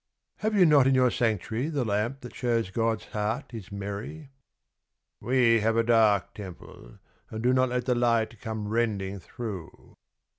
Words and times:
"Have 0.37 0.55
you 0.55 0.65
not 0.65 0.87
in 0.87 0.95
your 0.95 1.11
sanctuary 1.11 1.69
The 1.69 1.85
lamp 1.85 2.21
that 2.21 2.33
shews 2.33 2.71
God's 2.71 3.05
heart 3.13 3.53
is 3.53 3.71
merry?"' 3.71 4.31
We 5.21 5.59
have 5.59 5.77
a 5.77 5.83
dark 5.83 6.33
temple, 6.33 6.97
and 7.29 7.43
do 7.43 7.53
Not 7.53 7.69
let 7.69 7.85
the 7.85 7.93
light 7.93 8.41
come 8.41 8.67
rending 8.67 9.19
through." 9.19 9.95